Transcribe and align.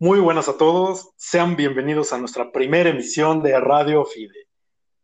Muy 0.00 0.20
buenas 0.20 0.48
a 0.48 0.56
todos, 0.56 1.10
sean 1.16 1.56
bienvenidos 1.56 2.12
a 2.12 2.18
nuestra 2.18 2.52
primera 2.52 2.90
emisión 2.90 3.42
de 3.42 3.58
Radio 3.58 4.04
Fide. 4.04 4.46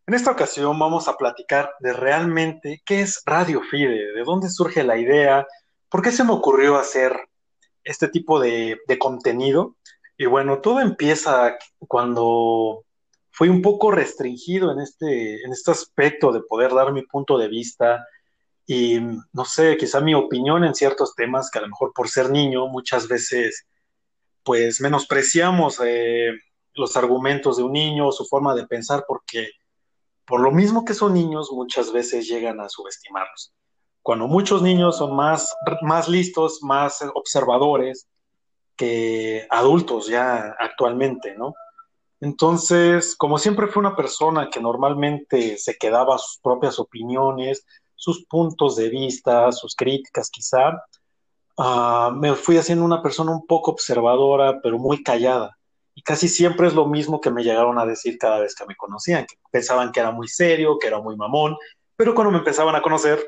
En 0.06 0.14
esta 0.14 0.30
ocasión 0.30 0.78
vamos 0.78 1.08
a 1.08 1.16
platicar 1.16 1.72
de 1.80 1.92
realmente 1.92 2.80
qué 2.86 3.00
es 3.00 3.20
Radio 3.26 3.60
Fide, 3.60 4.12
de 4.12 4.22
dónde 4.24 4.48
surge 4.48 4.84
la 4.84 4.96
idea, 4.96 5.48
por 5.88 6.00
qué 6.00 6.12
se 6.12 6.22
me 6.22 6.30
ocurrió 6.30 6.76
hacer 6.76 7.28
este 7.82 8.06
tipo 8.06 8.38
de, 8.38 8.78
contenido. 9.00 9.74
Y 10.16 10.26
bueno, 10.26 10.60
todo 10.60 10.78
empieza 10.78 11.56
cuando 11.88 12.84
fui 13.32 13.48
un 13.48 13.62
poco 13.62 13.90
restringido 13.90 14.70
en 14.70 14.78
este, 14.78 15.42
en 15.42 15.50
este 15.50 15.72
aspecto 15.72 16.30
de 16.30 16.42
poder 16.42 16.72
dar 16.72 16.92
mi 16.92 17.02
punto 17.02 17.36
de 17.36 17.48
vista 17.48 18.06
y, 18.64 19.00
no 19.32 19.44
sé, 19.44 19.76
quizá 19.76 20.00
mi 20.00 20.14
opinión 20.14 20.62
en 20.62 20.76
ciertos 20.76 21.16
temas 21.16 21.50
que 21.50 21.58
a 21.58 21.62
lo 21.62 21.68
mejor 21.68 21.92
por 21.92 22.08
ser 22.08 22.30
niño 22.30 22.68
muchas 22.68 23.08
veces 23.08 23.66
pues 24.44 24.80
menospreciamos 24.80 25.80
eh, 25.84 26.32
los 26.74 26.96
argumentos 26.96 27.56
de 27.56 27.62
un 27.62 27.72
niño, 27.72 28.12
su 28.12 28.24
forma 28.26 28.54
de 28.54 28.66
pensar, 28.66 29.04
porque 29.08 29.48
por 30.26 30.40
lo 30.40 30.50
mismo 30.50 30.84
que 30.84 30.94
son 30.94 31.14
niños, 31.14 31.50
muchas 31.52 31.92
veces 31.92 32.28
llegan 32.28 32.60
a 32.60 32.68
subestimarlos. 32.68 33.52
Cuando 34.02 34.26
muchos 34.26 34.62
niños 34.62 34.98
son 34.98 35.14
más, 35.16 35.54
más 35.82 36.08
listos, 36.08 36.58
más 36.62 37.02
observadores 37.14 38.06
que 38.76 39.46
adultos 39.50 40.08
ya 40.08 40.54
actualmente, 40.58 41.34
¿no? 41.36 41.54
Entonces, 42.20 43.14
como 43.16 43.38
siempre 43.38 43.66
fue 43.66 43.80
una 43.80 43.96
persona 43.96 44.48
que 44.50 44.60
normalmente 44.60 45.58
se 45.58 45.76
quedaba 45.76 46.18
sus 46.18 46.38
propias 46.42 46.78
opiniones, 46.78 47.66
sus 47.96 48.24
puntos 48.26 48.76
de 48.76 48.88
vista, 48.88 49.52
sus 49.52 49.74
críticas 49.74 50.30
quizá, 50.30 50.82
Ah, 51.56 52.12
me 52.14 52.34
fui 52.34 52.56
haciendo 52.56 52.84
una 52.84 53.02
persona 53.02 53.30
un 53.32 53.46
poco 53.46 53.70
observadora, 53.70 54.60
pero 54.62 54.78
muy 54.78 55.02
callada. 55.02 55.56
Y 55.94 56.02
casi 56.02 56.28
siempre 56.28 56.66
es 56.66 56.74
lo 56.74 56.86
mismo 56.86 57.20
que 57.20 57.30
me 57.30 57.44
llegaron 57.44 57.78
a 57.78 57.86
decir 57.86 58.18
cada 58.18 58.40
vez 58.40 58.54
que 58.54 58.66
me 58.66 58.76
conocían, 58.76 59.26
que 59.26 59.36
pensaban 59.50 59.92
que 59.92 60.00
era 60.00 60.10
muy 60.10 60.26
serio, 60.26 60.78
que 60.80 60.88
era 60.88 61.00
muy 61.00 61.16
mamón, 61.16 61.56
pero 61.96 62.14
cuando 62.14 62.32
me 62.32 62.38
empezaban 62.38 62.74
a 62.74 62.82
conocer, 62.82 63.24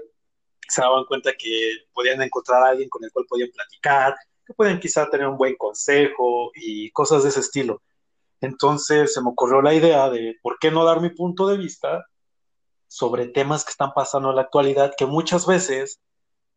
se 0.68 0.80
daban 0.80 1.04
cuenta 1.04 1.32
que 1.38 1.84
podían 1.92 2.20
encontrar 2.22 2.62
a 2.64 2.70
alguien 2.70 2.88
con 2.88 3.04
el 3.04 3.12
cual 3.12 3.26
podían 3.28 3.50
platicar, 3.50 4.16
que 4.44 4.54
pueden 4.54 4.80
quizá 4.80 5.08
tener 5.08 5.28
un 5.28 5.36
buen 5.36 5.56
consejo 5.56 6.50
y 6.54 6.90
cosas 6.90 7.22
de 7.22 7.28
ese 7.28 7.40
estilo. 7.40 7.82
Entonces 8.40 9.14
se 9.14 9.22
me 9.22 9.30
ocurrió 9.30 9.62
la 9.62 9.74
idea 9.74 10.10
de 10.10 10.36
por 10.42 10.58
qué 10.58 10.70
no 10.70 10.84
dar 10.84 11.00
mi 11.00 11.10
punto 11.10 11.46
de 11.46 11.56
vista 11.56 12.06
sobre 12.88 13.28
temas 13.28 13.64
que 13.64 13.70
están 13.70 13.92
pasando 13.94 14.30
en 14.30 14.36
la 14.36 14.42
actualidad, 14.42 14.94
que 14.96 15.06
muchas 15.06 15.46
veces 15.46 16.00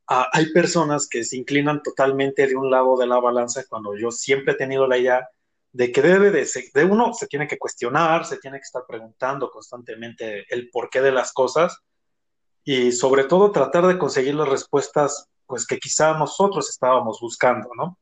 hay 0.10 0.52
personas 0.52 1.08
que 1.08 1.24
se 1.24 1.38
inclinan 1.38 1.84
totalmente 1.84 2.48
de 2.48 2.56
un 2.56 2.72
lado 2.72 2.98
de 2.98 3.06
la 3.06 3.20
balanza 3.20 3.64
cuando 3.70 3.96
yo 3.96 4.10
siempre 4.10 4.54
he 4.54 4.58
tenido 4.58 4.88
la 4.88 4.98
idea 4.98 5.30
de 5.72 5.92
que 5.92 6.02
debe 6.02 6.32
de, 6.32 6.48
de 6.74 6.84
uno 6.84 7.14
se 7.14 7.28
tiene 7.28 7.48
que 7.48 7.60
cuestionar, 7.60 8.26
se 8.26 8.38
tiene 8.38 8.58
que 8.58 8.64
estar 8.64 8.82
preguntando 8.88 9.52
constantemente 9.52 10.46
el 10.50 10.72
porqué 10.72 11.02
de 11.02 11.12
las 11.12 11.32
cosas 11.32 11.78
y 12.64 12.92
sobre 12.92 13.26
todo 13.26 13.52
tratar 13.52 13.86
de 13.86 14.00
conseguir 14.00 14.34
las 14.34 14.50
respuestas 14.50 15.28
pues 15.46 15.68
que 15.68 15.78
quizá 15.78 16.18
nosotros 16.18 16.70
estábamos 16.70 17.20
buscando, 17.22 17.70
¿no? 17.78 17.98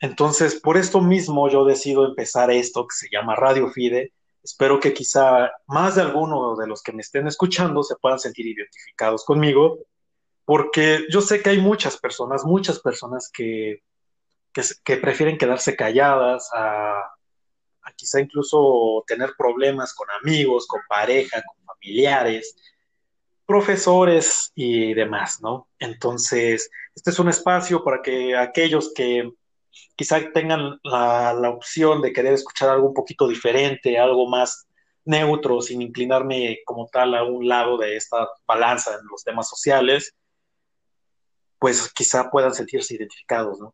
Entonces, 0.00 0.60
por 0.60 0.76
esto 0.76 1.00
mismo 1.00 1.48
yo 1.48 1.64
decido 1.64 2.04
empezar 2.04 2.50
esto 2.50 2.84
que 2.88 2.96
se 2.96 3.08
llama 3.12 3.36
Radio 3.36 3.68
Fide. 3.70 4.12
Espero 4.42 4.80
que 4.80 4.92
quizá 4.92 5.52
más 5.68 5.94
de 5.94 6.02
alguno 6.02 6.56
de 6.56 6.66
los 6.66 6.82
que 6.82 6.92
me 6.92 7.02
estén 7.02 7.28
escuchando 7.28 7.84
se 7.84 7.94
puedan 7.94 8.18
sentir 8.18 8.48
identificados 8.48 9.24
conmigo 9.24 9.78
porque 10.52 11.06
yo 11.08 11.22
sé 11.22 11.42
que 11.42 11.48
hay 11.48 11.58
muchas 11.62 11.96
personas, 11.96 12.44
muchas 12.44 12.78
personas 12.78 13.30
que, 13.32 13.80
prefieren 14.84 15.38
quedarse 15.38 15.74
calladas, 15.74 16.50
a, 16.54 17.10
quizá 17.96 18.20
incluso 18.20 19.02
tener 19.06 19.32
problemas 19.38 19.94
con 19.94 20.06
amigos, 20.20 20.66
con 20.66 20.82
pareja, 20.86 21.42
con 21.42 21.56
familiares, 21.64 22.54
profesores 23.46 24.52
y 24.54 24.92
demás, 24.92 25.40
¿no? 25.40 25.68
Entonces, 25.78 26.70
este 26.94 27.12
es 27.12 27.18
un 27.18 27.30
espacio 27.30 27.82
para 27.82 28.02
que 28.02 28.36
aquellos 28.36 28.92
que 28.94 29.32
quizá 29.96 30.20
tengan 30.34 30.78
la 30.84 31.48
opción 31.48 32.02
de 32.02 32.12
querer 32.12 32.34
escuchar 32.34 32.68
algo 32.68 32.88
un 32.88 32.94
poquito 32.94 33.26
diferente, 33.26 33.98
algo 33.98 34.28
más 34.28 34.66
neutro, 35.06 35.62
sin 35.62 35.80
inclinarme 35.80 36.58
como 36.66 36.88
tal 36.88 37.14
a 37.14 37.24
un 37.24 37.48
lado 37.48 37.78
de 37.78 37.96
esta 37.96 38.28
balanza 38.46 38.98
en 39.00 39.06
los 39.10 39.24
temas 39.24 39.48
sociales, 39.48 40.14
pues 41.62 41.92
quizá 41.92 42.28
puedan 42.28 42.52
sentirse 42.52 42.96
identificados, 42.96 43.60
¿no? 43.60 43.72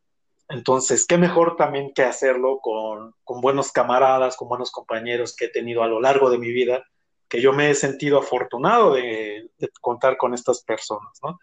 Entonces, 0.50 1.06
qué 1.06 1.16
mejor 1.16 1.56
también 1.56 1.94
que 1.94 2.03
hacerlo 2.03 2.59
con, 2.60 3.15
buenos 3.41 3.72
camaradas, 3.72 4.37
con 4.37 4.47
buenos 4.47 4.71
compañeros 4.71 5.34
que 5.34 5.47
he 5.47 5.49
tenido 5.49 5.82
a 5.82 5.87
lo 5.87 5.98
largo 5.98 6.28
de 6.28 6.37
mi 6.37 6.50
vida, 6.50 6.84
que 7.31 7.41
yo 7.41 7.54
me 7.54 7.71
he 7.71 7.75
sentido 7.75 8.19
afortunado 8.19 8.93
de, 8.93 9.48
contar 9.81 10.19
con 10.19 10.34
estas 10.34 10.62
personas, 10.65 11.19
¿no? 11.22 11.38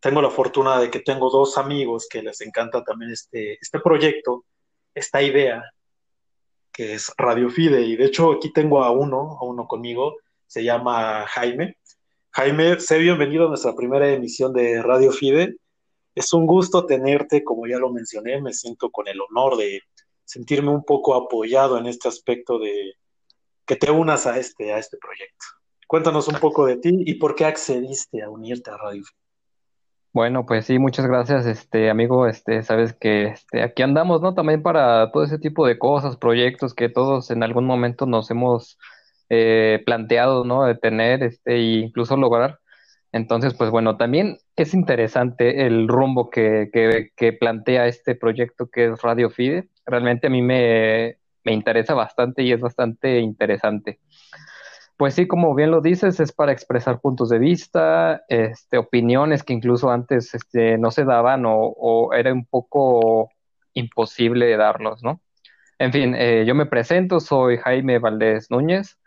Tengo 0.00 0.20
la 0.20 0.30
fortuna 0.30 0.80
de 0.80 0.90
que 0.90 0.98
tengo 0.98 1.30
dos 1.30 1.58
amigos 1.58 2.08
que 2.10 2.24
les 2.24 2.40
encanta 2.40 2.82
también 2.82 3.12
este, 3.12 3.56
este 3.62 3.78
proyecto, 3.78 4.44
esta 4.96 5.22
idea, 5.22 5.62
que 6.72 6.94
es 6.94 7.12
Radio 7.16 7.50
Fide, 7.50 7.82
y 7.82 7.94
de 7.94 8.06
hecho 8.06 8.32
aquí 8.32 8.52
tengo 8.52 8.82
a 8.82 8.90
uno, 8.90 9.38
a 9.40 9.44
uno 9.44 9.68
conmigo, 9.68 10.16
se 10.48 10.64
llama 10.64 11.24
Jaime. 11.28 11.76
Jaime, 12.30 12.80
sé 12.80 12.98
bienvenido 12.98 13.46
a 13.46 13.48
nuestra 13.48 13.76
primera 13.76 14.08
emisión 14.08 14.52
de 14.52 14.82
Radio 14.82 15.12
Fide 15.12 15.54
es 16.14 16.32
un 16.32 16.46
gusto 16.46 16.86
tenerte, 16.86 17.44
como 17.44 17.66
ya 17.66 17.78
lo 17.78 17.90
mencioné, 17.90 18.40
me 18.40 18.52
siento 18.52 18.90
con 18.90 19.08
el 19.08 19.20
honor 19.20 19.56
de 19.56 19.80
sentirme 20.24 20.70
un 20.70 20.84
poco 20.84 21.14
apoyado 21.14 21.78
en 21.78 21.86
este 21.86 22.08
aspecto 22.08 22.58
de 22.58 22.94
que 23.66 23.76
te 23.76 23.90
unas 23.90 24.26
a 24.26 24.38
este, 24.38 24.72
a 24.72 24.78
este 24.78 24.96
proyecto. 24.98 25.46
Cuéntanos 25.86 26.28
un 26.28 26.38
poco 26.40 26.66
de 26.66 26.76
ti 26.76 26.90
y 27.06 27.14
por 27.14 27.34
qué 27.34 27.44
accediste 27.44 28.22
a 28.22 28.30
unirte 28.30 28.70
a 28.70 28.76
Radio 28.76 29.04
bueno, 30.14 30.46
pues 30.46 30.66
sí, 30.66 30.78
muchas 30.78 31.06
gracias, 31.08 31.44
este 31.44 31.90
amigo, 31.90 32.28
este, 32.28 32.62
sabes 32.62 32.94
que 32.94 33.24
este, 33.26 33.64
aquí 33.64 33.82
andamos, 33.82 34.22
¿no? 34.22 34.32
También 34.32 34.62
para 34.62 35.10
todo 35.10 35.24
ese 35.24 35.40
tipo 35.40 35.66
de 35.66 35.76
cosas, 35.76 36.16
proyectos 36.16 36.72
que 36.72 36.88
todos 36.88 37.32
en 37.32 37.42
algún 37.42 37.64
momento 37.66 38.06
nos 38.06 38.30
hemos 38.30 38.78
eh, 39.28 39.82
planteado, 39.84 40.44
¿no? 40.44 40.66
De 40.66 40.76
tener, 40.76 41.24
este, 41.24 41.56
e 41.56 41.78
incluso 41.80 42.16
lograr. 42.16 42.60
Entonces, 43.14 43.54
pues 43.54 43.70
bueno, 43.70 43.96
también 43.96 44.38
es 44.56 44.74
interesante 44.74 45.66
el 45.66 45.86
rumbo 45.86 46.30
que, 46.30 46.68
plantea 47.38 47.86
este 47.86 48.16
proyecto 48.16 48.66
que 48.66 48.86
es 48.86 49.02
Radio 49.02 49.30
Fide. 49.30 49.68
Realmente 49.86 50.26
a 50.26 50.30
mí 50.30 50.42
me, 50.42 51.18
interesa 51.44 51.94
bastante 51.94 52.42
y 52.42 52.50
es 52.50 52.60
bastante 52.60 53.20
interesante. 53.20 54.00
Pues 54.96 55.14
sí, 55.14 55.28
como 55.28 55.54
bien 55.54 55.70
lo 55.70 55.80
dices, 55.80 56.18
es 56.18 56.32
para 56.32 56.50
expresar 56.50 57.00
puntos 57.00 57.28
de 57.28 57.38
vista, 57.38 58.24
este, 58.28 58.78
opiniones 58.78 59.44
que 59.44 59.52
incluso 59.52 59.92
antes 59.92 60.34
este, 60.34 60.76
no 60.76 60.90
se 60.90 61.04
daban 61.04 61.44
o, 61.46 62.12
era 62.14 62.32
un 62.32 62.46
poco 62.46 63.30
imposible 63.74 64.56
darlos, 64.56 65.04
¿no? 65.04 65.20
En 65.78 65.92
fin, 65.92 66.16
eh, 66.16 66.44
yo 66.48 66.56
me 66.56 66.66
presento, 66.66 67.20
soy 67.20 67.58
Jaime 67.58 68.00
Valdés 68.00 68.50
Núñez, 68.50 68.98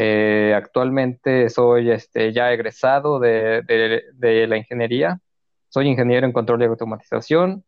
eh, 0.00 0.54
actualmente 0.54 1.50
soy 1.50 1.90
este, 1.90 2.32
ya 2.32 2.52
egresado 2.52 3.18
de, 3.18 4.46
la 4.48 4.56
ingeniería. 4.56 5.20
Soy 5.70 5.88
ingeniero 5.88 6.24
en 6.24 6.32
control 6.32 6.62
y 6.62 6.66
automatización. 6.66 7.64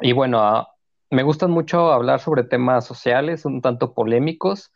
Y 0.00 0.12
bueno, 0.12 0.40
ah, 0.40 0.68
me 1.08 1.22
gustan 1.22 1.52
mucho 1.52 1.92
hablar 1.92 2.18
sobre 2.18 2.42
temas 2.42 2.84
sociales, 2.84 3.44
un 3.44 3.62
tanto 3.62 3.94
polémicos, 3.94 4.72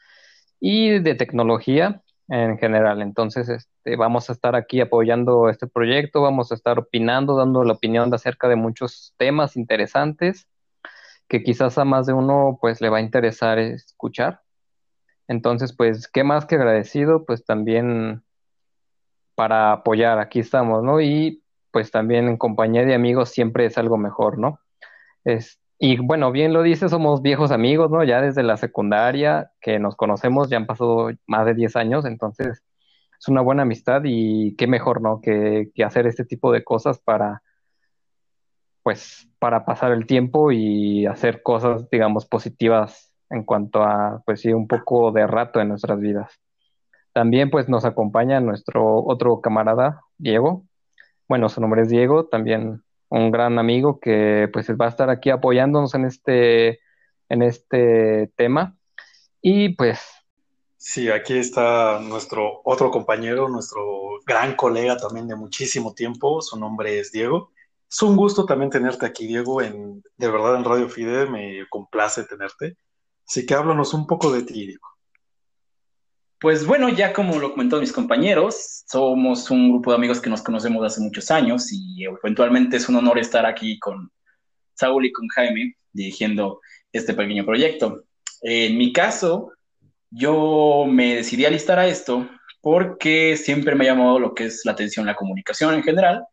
y 0.61 1.01
de 1.01 1.17
tecnología 1.17 2.03
en 2.29 2.57
general. 2.59 3.03
Entonces, 3.03 3.49
este, 3.49 3.97
vamos 3.97 4.31
a 4.31 4.33
estar 4.35 4.55
aquí 4.55 4.81
apoyando 4.81 5.49
este 5.49 5.67
proyecto, 5.67 6.23
vamos 6.23 6.53
a 6.53 6.55
estar 6.55 6.79
opinando, 6.79 7.37
dando 7.37 7.65
la 7.65 7.73
opinión 7.73 8.15
acerca 8.15 8.49
de 8.49 8.55
muchos 8.55 9.13
temas 9.17 9.57
interesantes 9.57 10.47
que 11.29 11.43
quizás 11.43 11.79
a 11.79 11.85
más 11.85 12.07
de 12.07 12.13
uno 12.13 12.59
pues 12.61 12.81
le 12.81 12.91
va 12.91 12.99
a 12.99 13.01
interesar 13.01 13.59
escuchar. 13.59 14.43
Entonces, 15.30 15.72
pues, 15.72 16.09
qué 16.09 16.24
más 16.24 16.44
que 16.44 16.56
agradecido, 16.56 17.24
pues 17.24 17.44
también 17.44 18.24
para 19.36 19.71
apoyar, 19.71 20.18
aquí 20.18 20.41
estamos, 20.41 20.82
¿no? 20.82 21.00
Y 21.00 21.44
pues 21.71 21.92
también 21.92 22.27
en 22.27 22.36
compañía 22.36 22.84
de 22.84 22.94
amigos 22.94 23.30
siempre 23.30 23.65
es 23.65 23.78
algo 23.78 23.97
mejor, 23.97 24.38
¿no? 24.38 24.59
Es, 25.24 25.60
y 25.78 25.98
bueno, 25.98 26.32
bien 26.32 26.53
lo 26.53 26.62
dice, 26.65 26.88
somos 26.88 27.22
viejos 27.22 27.53
amigos, 27.53 27.92
¿no? 27.92 28.03
Ya 28.03 28.21
desde 28.21 28.42
la 28.42 28.56
secundaria 28.56 29.53
que 29.60 29.78
nos 29.78 29.94
conocemos, 29.94 30.50
ya 30.50 30.56
han 30.56 30.66
pasado 30.66 31.12
más 31.28 31.47
de 31.47 31.54
10 31.54 31.77
años, 31.77 32.06
entonces 32.06 32.65
es 33.21 33.28
una 33.28 33.41
buena 33.41 33.62
amistad 33.62 34.03
y 34.04 34.56
qué 34.56 34.66
mejor, 34.66 35.00
¿no? 35.00 35.21
Que, 35.21 35.71
que 35.77 35.84
hacer 35.84 36.09
este 36.09 36.24
tipo 36.24 36.50
de 36.50 36.65
cosas 36.65 36.98
para, 36.98 37.44
pues, 38.82 39.28
para 39.38 39.65
pasar 39.65 39.92
el 39.92 40.06
tiempo 40.06 40.50
y 40.50 41.06
hacer 41.06 41.44
cosas, 41.44 41.88
digamos, 41.88 42.27
positivas 42.27 43.09
en 43.30 43.44
cuanto 43.44 43.82
a, 43.82 44.22
pues 44.27 44.41
sí, 44.41 44.53
un 44.53 44.68
poco 44.68 45.12
de 45.12 45.27
rato 45.27 45.60
en 45.60 45.68
nuestras 45.68 45.98
vidas. 46.00 46.41
También 47.12 47.50
pues 47.50 47.68
nos 47.68 47.84
acompaña 47.84 48.41
nuestro 48.41 49.04
otro 49.04 49.41
camarada, 49.41 50.03
Diego. 50.18 50.65
Bueno, 51.28 51.48
su 51.48 51.60
nombre 51.60 51.82
es 51.82 51.88
Diego, 51.88 52.27
también 52.27 52.82
un 53.09 53.30
gran 53.30 53.59
amigo 53.59 53.98
que 54.00 54.48
pues 54.53 54.71
va 54.71 54.86
a 54.86 54.91
estar 54.91 55.10
aquí 55.10 55.30
apoyándonos 55.30 55.94
en 55.94 56.04
este, 56.04 56.80
en 57.28 57.42
este 57.42 58.32
tema. 58.36 58.77
Y 59.41 59.71
pues... 59.71 60.00
Sí, 60.77 61.10
aquí 61.10 61.36
está 61.36 62.00
nuestro 62.00 62.62
otro 62.65 62.91
compañero, 62.91 63.48
nuestro 63.48 63.82
gran 64.24 64.54
colega 64.56 64.97
también 64.97 65.28
de 65.28 65.36
muchísimo 65.36 65.94
tiempo, 65.94 66.41
su 66.41 66.59
nombre 66.59 66.98
es 66.98 67.12
Diego. 67.12 67.50
Es 67.91 68.00
un 68.03 68.16
gusto 68.16 68.47
también 68.47 68.71
tenerte 68.71 69.04
aquí, 69.04 69.27
Diego, 69.27 69.60
en, 69.60 70.03
de 70.16 70.30
verdad 70.30 70.56
en 70.56 70.65
Radio 70.65 70.88
Fide, 70.88 71.27
me 71.27 71.66
complace 71.68 72.24
tenerte. 72.24 72.77
Así 73.30 73.47
que 73.47 73.54
háblanos 73.54 73.94
un 73.94 74.09
poco 74.09 74.32
de 74.32 74.42
ti. 74.42 74.77
Pues 76.41 76.66
bueno, 76.66 76.88
ya 76.88 77.12
como 77.12 77.38
lo 77.38 77.53
comentaron 77.53 77.82
mis 77.82 77.92
compañeros, 77.92 78.82
somos 78.88 79.48
un 79.53 79.71
grupo 79.71 79.92
de 79.92 79.98
amigos 79.98 80.21
que 80.21 80.28
nos 80.28 80.42
conocemos 80.42 80.84
hace 80.84 81.00
muchos 81.00 81.30
años 81.30 81.72
y 81.72 82.06
eventualmente 82.06 82.77
es 82.77 82.88
un 82.88 82.97
honor 82.97 83.21
estar 83.21 83.47
aquí 83.47 83.78
con 83.78 84.10
Saúl 84.74 85.06
y 85.06 85.12
con 85.12 85.28
Jaime 85.28 85.77
dirigiendo 85.92 86.60
este 86.92 87.15
pequeño 87.15 87.47
proyecto. 87.47 88.03
En 88.42 88.77
mi 88.77 88.92
caso, 88.92 89.53
yo 90.10 90.86
me 90.88 91.15
decidí 91.15 91.44
alistar 91.44 91.78
a 91.78 91.86
esto 91.86 92.28
porque 92.60 93.36
siempre 93.36 93.77
me 93.77 93.84
ha 93.84 93.94
llamado 93.94 94.18
lo 94.18 94.34
que 94.34 94.47
es 94.47 94.62
la 94.65 94.72
atención, 94.72 95.06
la 95.06 95.15
comunicación 95.15 95.74
en 95.74 95.84
general 95.84 96.24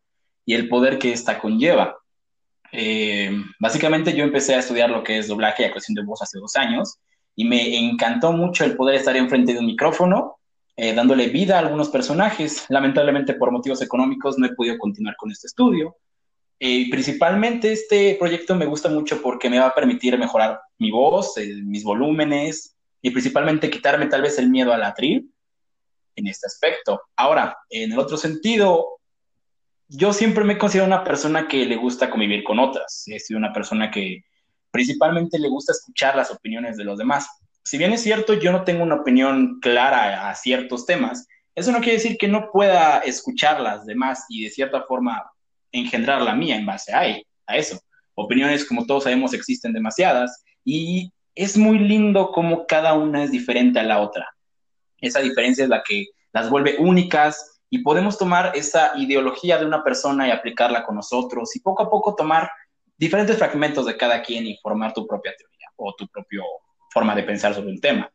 y 0.44 0.54
el 0.54 0.68
poder 0.68 0.98
que 0.98 1.12
esta 1.12 1.38
conlleva. 1.38 1.96
Eh, 2.72 3.30
básicamente 3.58 4.14
yo 4.14 4.24
empecé 4.24 4.54
a 4.54 4.58
estudiar 4.58 4.90
lo 4.90 5.02
que 5.02 5.18
es 5.18 5.28
doblaje 5.28 5.62
y 5.62 5.66
actuación 5.66 5.94
de 5.94 6.02
voz 6.02 6.22
hace 6.22 6.38
dos 6.38 6.54
años 6.56 6.98
y 7.34 7.44
me 7.44 7.76
encantó 7.76 8.32
mucho 8.32 8.64
el 8.64 8.76
poder 8.76 8.96
estar 8.96 9.16
enfrente 9.16 9.52
de 9.52 9.60
un 9.60 9.66
micrófono, 9.66 10.38
eh, 10.76 10.92
dándole 10.92 11.28
vida 11.28 11.56
a 11.56 11.60
algunos 11.60 11.88
personajes. 11.88 12.66
Lamentablemente 12.68 13.34
por 13.34 13.52
motivos 13.52 13.80
económicos 13.80 14.38
no 14.38 14.46
he 14.46 14.54
podido 14.54 14.76
continuar 14.76 15.14
con 15.16 15.30
este 15.30 15.46
estudio. 15.46 15.96
Eh, 16.60 16.90
principalmente 16.90 17.72
este 17.72 18.16
proyecto 18.18 18.56
me 18.56 18.66
gusta 18.66 18.88
mucho 18.88 19.22
porque 19.22 19.48
me 19.48 19.60
va 19.60 19.66
a 19.66 19.74
permitir 19.74 20.18
mejorar 20.18 20.60
mi 20.78 20.90
voz, 20.90 21.36
eh, 21.38 21.62
mis 21.64 21.84
volúmenes 21.84 22.74
y 23.00 23.10
principalmente 23.10 23.70
quitarme 23.70 24.06
tal 24.06 24.22
vez 24.22 24.38
el 24.38 24.50
miedo 24.50 24.72
al 24.72 24.82
atril 24.82 25.32
en 26.16 26.26
este 26.26 26.48
aspecto. 26.48 27.00
Ahora, 27.14 27.56
en 27.70 27.92
el 27.92 27.98
otro 28.00 28.16
sentido, 28.16 28.97
yo 29.88 30.12
siempre 30.12 30.44
me 30.44 30.58
considero 30.58 30.86
una 30.86 31.02
persona 31.02 31.48
que 31.48 31.64
le 31.64 31.76
gusta 31.76 32.10
convivir 32.10 32.44
con 32.44 32.58
otras. 32.58 33.04
He 33.06 33.18
sido 33.18 33.38
una 33.38 33.52
persona 33.52 33.90
que 33.90 34.24
principalmente 34.70 35.38
le 35.38 35.48
gusta 35.48 35.72
escuchar 35.72 36.14
las 36.14 36.30
opiniones 36.30 36.76
de 36.76 36.84
los 36.84 36.98
demás. 36.98 37.28
Si 37.64 37.78
bien 37.78 37.92
es 37.92 38.02
cierto, 38.02 38.34
yo 38.34 38.52
no 38.52 38.64
tengo 38.64 38.82
una 38.82 38.96
opinión 38.96 39.58
clara 39.60 40.28
a 40.28 40.34
ciertos 40.34 40.86
temas, 40.86 41.26
eso 41.54 41.72
no 41.72 41.80
quiere 41.80 41.94
decir 41.94 42.16
que 42.18 42.28
no 42.28 42.52
pueda 42.52 42.98
escuchar 42.98 43.60
las 43.60 43.84
demás 43.84 44.24
y 44.28 44.44
de 44.44 44.50
cierta 44.50 44.84
forma 44.84 45.28
engendrar 45.72 46.22
la 46.22 46.34
mía 46.34 46.56
en 46.56 46.64
base 46.64 46.92
a, 46.92 47.00
a 47.00 47.56
eso. 47.56 47.80
Opiniones, 48.14 48.64
como 48.64 48.86
todos 48.86 49.04
sabemos, 49.04 49.34
existen 49.34 49.72
demasiadas 49.72 50.44
y 50.64 51.12
es 51.34 51.56
muy 51.56 51.80
lindo 51.80 52.30
cómo 52.30 52.64
cada 52.66 52.94
una 52.94 53.24
es 53.24 53.32
diferente 53.32 53.80
a 53.80 53.82
la 53.82 54.00
otra. 54.00 54.28
Esa 55.00 55.18
diferencia 55.18 55.64
es 55.64 55.70
la 55.70 55.82
que 55.82 56.06
las 56.32 56.48
vuelve 56.48 56.76
únicas 56.78 57.57
y 57.70 57.80
podemos 57.80 58.18
tomar 58.18 58.52
esa 58.54 58.92
ideología 58.96 59.58
de 59.58 59.66
una 59.66 59.84
persona 59.84 60.26
y 60.26 60.30
aplicarla 60.30 60.84
con 60.84 60.96
nosotros 60.96 61.54
y 61.54 61.60
poco 61.60 61.82
a 61.82 61.90
poco 61.90 62.14
tomar 62.14 62.50
diferentes 62.96 63.36
fragmentos 63.36 63.86
de 63.86 63.96
cada 63.96 64.22
quien 64.22 64.46
y 64.46 64.58
formar 64.58 64.92
tu 64.92 65.06
propia 65.06 65.34
teoría 65.36 65.68
o 65.76 65.94
tu 65.94 66.08
propia 66.08 66.40
forma 66.90 67.14
de 67.14 67.22
pensar 67.22 67.54
sobre 67.54 67.70
un 67.70 67.80
tema. 67.80 68.10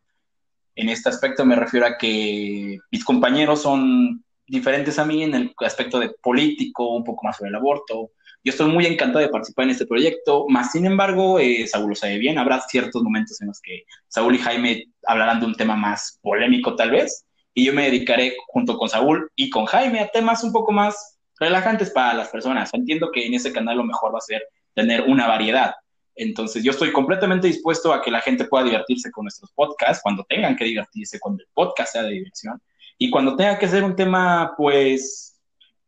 En 0.75 0.89
este 0.89 1.09
aspecto 1.09 1.45
me 1.45 1.55
refiero 1.55 1.85
a 1.85 1.97
que 1.97 2.79
mis 2.91 3.05
compañeros 3.05 3.61
son 3.61 4.23
diferentes 4.45 4.99
a 4.99 5.05
mí 5.05 5.23
en 5.23 5.35
el 5.35 5.55
aspecto 5.59 5.99
de 5.99 6.09
político, 6.21 6.95
un 6.95 7.03
poco 7.03 7.25
más 7.25 7.37
sobre 7.37 7.49
el 7.49 7.55
aborto. 7.55 8.11
Yo 8.43 8.51
estoy 8.51 8.69
muy 8.69 8.85
encantado 8.85 9.19
de 9.19 9.29
participar 9.29 9.65
en 9.65 9.71
este 9.71 9.85
proyecto, 9.85 10.45
más 10.49 10.71
sin 10.71 10.85
embargo, 10.85 11.39
eh, 11.39 11.65
Saúl 11.67 11.89
lo 11.89 11.95
sabe 11.95 12.17
bien, 12.17 12.37
habrá 12.37 12.59
ciertos 12.61 13.01
momentos 13.01 13.39
en 13.41 13.47
los 13.47 13.61
que 13.61 13.85
Saúl 14.09 14.35
y 14.35 14.39
Jaime 14.39 14.85
hablarán 15.05 15.39
de 15.39 15.45
un 15.45 15.55
tema 15.55 15.77
más 15.77 16.19
polémico 16.21 16.75
tal 16.75 16.91
vez, 16.91 17.25
y 17.53 17.65
yo 17.65 17.73
me 17.73 17.83
dedicaré 17.85 18.35
junto 18.47 18.77
con 18.77 18.89
Saúl 18.89 19.29
y 19.35 19.49
con 19.49 19.65
Jaime 19.65 19.99
a 19.99 20.07
temas 20.07 20.43
un 20.43 20.51
poco 20.51 20.71
más 20.71 21.19
relajantes 21.39 21.89
para 21.89 22.13
las 22.13 22.29
personas. 22.29 22.73
Entiendo 22.73 23.11
que 23.11 23.25
en 23.25 23.33
ese 23.33 23.53
canal 23.53 23.77
lo 23.77 23.83
mejor 23.83 24.13
va 24.13 24.17
a 24.17 24.21
ser 24.21 24.43
tener 24.73 25.01
una 25.01 25.27
variedad. 25.27 25.73
Entonces, 26.15 26.63
yo 26.63 26.71
estoy 26.71 26.91
completamente 26.91 27.47
dispuesto 27.47 27.93
a 27.93 28.01
que 28.01 28.11
la 28.11 28.21
gente 28.21 28.45
pueda 28.45 28.65
divertirse 28.65 29.11
con 29.11 29.25
nuestros 29.25 29.51
podcasts, 29.51 30.01
cuando 30.01 30.23
tengan 30.23 30.55
que 30.55 30.65
divertirse, 30.65 31.19
cuando 31.19 31.41
el 31.41 31.49
podcast 31.53 31.93
sea 31.93 32.03
de 32.03 32.11
diversión. 32.11 32.61
Y 32.97 33.09
cuando 33.09 33.35
tenga 33.35 33.57
que 33.57 33.67
ser 33.67 33.83
un 33.83 33.95
tema, 33.95 34.53
pues, 34.55 35.39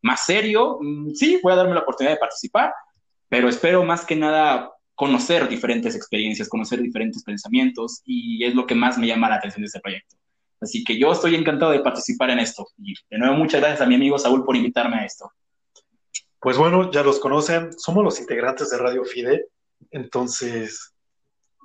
más 0.02 0.26
serio, 0.26 0.80
mm, 0.82 1.12
sí, 1.14 1.40
voy 1.44 1.54
a 1.54 1.58
darme 1.58 1.76
la 1.76 1.82
oportunidad 1.82 2.16
de 2.16 2.20
participar, 2.20 2.74
pero 3.30 3.50
espero 3.50 3.84
más 3.84 4.06
que 4.06 4.16
nada 4.16 4.72
conocer 4.96 5.48
diferentes 5.48 5.96
experiencias, 5.96 6.50
conocer 6.50 6.82
diferentes 6.82 7.24
pensamientos, 7.24 8.02
y 8.06 8.44
es 8.44 8.56
lo 8.56 8.66
que 8.66 8.76
más 8.76 8.98
me 8.98 9.08
llama 9.08 9.30
la 9.30 9.36
atención 9.36 9.62
de 9.62 9.68
este 9.68 9.80
proyecto. 9.80 10.16
Así 10.66 10.84
que 10.84 10.98
yo 10.98 11.12
estoy 11.12 11.36
encantado 11.36 11.72
de 11.72 11.82
participar 11.82 12.32
en 12.32 12.40
esto. 12.40 12.68
Y 12.80 12.96
de 13.12 13.20
nuevo, 13.20 13.36
muchas 13.36 13.62
gracias 13.62 13.82
a 13.82 13.86
mi 13.86 13.94
amigo 13.94 14.18
Saúl 14.18 14.44
por 14.44 14.56
invitarme 14.56 14.96
a 14.98 15.06
esto. 15.06 15.32
Pues 16.40 16.58
bueno, 16.58 16.90
ya 16.92 17.04
los 17.04 17.20
conocen, 17.20 17.72
somos 17.78 18.04
los 18.04 18.20
integrantes 18.20 18.72
de 18.72 18.78
Radio 18.80 19.06
Fide, 19.06 19.48
entonces 19.92 20.92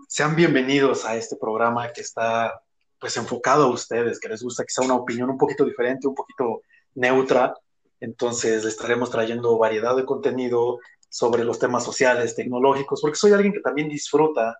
sean 0.06 0.36
bienvenidos 0.36 1.06
a 1.06 1.16
este 1.16 1.36
programa 1.36 1.90
que 1.94 2.02
está 2.02 2.60
pues 2.98 3.16
enfocado 3.16 3.64
a 3.64 3.70
ustedes, 3.70 4.20
que 4.20 4.28
les 4.28 4.42
gusta 4.42 4.64
quizá 4.64 4.82
una 4.82 4.96
opinión 4.96 5.30
un 5.30 5.38
poquito 5.38 5.64
diferente, 5.64 6.06
un 6.06 6.14
poquito 6.14 6.60
neutra, 6.94 7.54
entonces 8.00 8.66
estaremos 8.66 9.10
trayendo 9.10 9.56
variedad 9.56 9.96
de 9.96 10.04
contenido 10.04 10.78
sobre 11.08 11.42
los 11.42 11.58
temas 11.58 11.84
sociales, 11.84 12.34
tecnológicos, 12.34 13.00
porque 13.00 13.16
soy 13.16 13.32
alguien 13.32 13.54
que 13.54 13.60
también 13.60 13.88
disfruta 13.88 14.58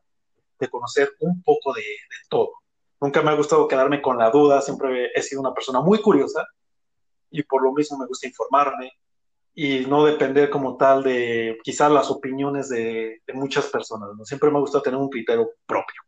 de 0.58 0.68
conocer 0.68 1.10
un 1.20 1.42
poco 1.42 1.74
de 1.74 1.84
todo. 2.30 2.59
Nunca 3.00 3.22
me 3.22 3.30
ha 3.30 3.34
gustado 3.34 3.66
quedarme 3.66 4.02
con 4.02 4.18
la 4.18 4.30
duda, 4.30 4.60
siempre 4.60 5.10
he 5.14 5.22
sido 5.22 5.40
una 5.40 5.54
persona 5.54 5.80
muy 5.80 6.00
curiosa 6.00 6.46
y 7.30 7.42
por 7.44 7.62
lo 7.62 7.72
mismo 7.72 7.96
me 7.98 8.06
gusta 8.06 8.26
informarme, 8.26 8.92
y 9.54 9.86
no 9.86 10.04
depender 10.04 10.48
como 10.48 10.76
tal 10.76 11.02
de 11.02 11.58
quizás 11.62 11.90
las 11.90 12.10
opiniones 12.10 12.68
de, 12.68 13.22
muchas 13.34 13.66
personas. 13.66 14.10
¿no? 14.16 14.24
Siempre 14.24 14.50
me 14.50 14.56
ha 14.56 14.60
gustado 14.60 14.82
tener 14.82 14.98
un 14.98 15.08
criterio 15.08 15.50
propio 15.66 16.02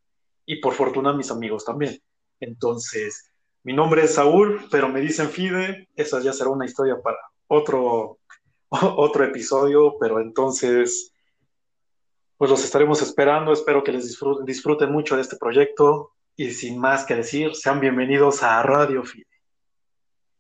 y 0.47 0.57
por 0.57 0.75
fortuna 0.75 1.13
mis 1.13 1.31
amigos 1.31 1.65
también. 1.65 2.01
Entonces, 2.41 3.31
mi 3.63 3.73
nombre 3.73 4.05
es 4.05 4.15
Saúl, 4.15 4.67
pero 4.71 4.89
me 4.89 5.01
dicen 5.01 5.29
Fide, 5.29 5.89
esa 5.97 6.21
ya 6.21 6.33
será 6.33 6.51
una 6.51 6.65
historia 6.65 7.01
para 7.01 7.19
otro, 7.47 8.19
otro 8.71 9.25
episodio, 9.25 9.97
pero 10.01 10.21
entonces, 10.21 11.13
pues 12.37 12.51
los 12.51 12.65
estaremos 12.65 13.03
esperando, 13.03 13.53
espero 13.53 13.85
que 13.85 13.93
les 13.93 14.05
disfruten, 14.05 14.45
disfruten 14.45 14.91
mucho 14.91 15.17
de 15.17 15.23
este 15.23 15.37
proyecto 15.37 16.13
y 16.37 16.51
sin 16.51 16.79
más 16.79 17.05
que 17.05 17.17
decir, 17.17 17.55
sean 17.55 17.81
bienvenidos 17.81 18.43
a 18.43 18.63
Radio 18.63 19.03
Fide. 19.05 19.32